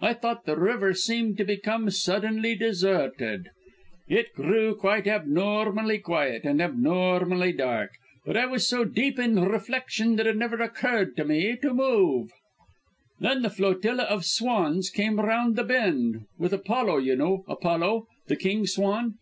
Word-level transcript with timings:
I 0.00 0.14
thought 0.14 0.46
the 0.46 0.56
river 0.58 0.94
seemed 0.94 1.38
to 1.38 1.44
become 1.44 1.88
suddenly 1.88 2.56
deserted; 2.56 3.50
it 4.08 4.34
grew 4.34 4.74
quite 4.74 5.06
abnormally 5.06 5.98
quiet 5.98 6.42
and 6.42 6.60
abnormally 6.60 7.52
dark. 7.52 7.92
But 8.26 8.36
I 8.36 8.46
was 8.46 8.66
so 8.66 8.84
deep 8.84 9.16
in 9.16 9.38
reflection 9.40 10.16
that 10.16 10.26
it 10.26 10.36
never 10.36 10.56
occurred 10.60 11.16
to 11.18 11.24
me 11.24 11.54
to 11.62 11.72
move. 11.72 12.32
"Then 13.20 13.42
the 13.42 13.48
flotilla 13.48 14.02
of 14.02 14.24
swans 14.24 14.90
came 14.90 15.20
round 15.20 15.54
the 15.54 15.62
bend, 15.62 16.26
with 16.36 16.52
Apollo 16.52 16.96
you 16.96 17.14
know 17.14 17.44
Apollo, 17.46 18.08
the 18.26 18.34
king 18.34 18.66
swan? 18.66 19.18